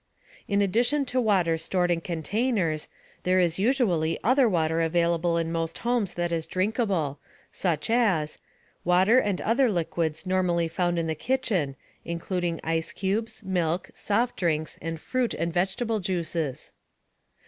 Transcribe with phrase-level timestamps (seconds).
[0.47, 2.87] In addition to water stored in containers,
[3.21, 7.19] there is usually other water available in most homes that is drinkable,
[7.51, 8.39] such as:
[8.83, 14.75] Water and other liquids normally found in the kitchen, including ice cubes, milk, soft drinks,
[14.81, 16.73] and fruit and vegetable juices.